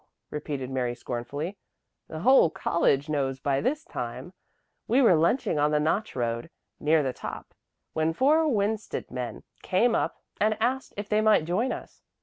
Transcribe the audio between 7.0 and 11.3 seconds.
the top, when four Winsted men came up, and asked if they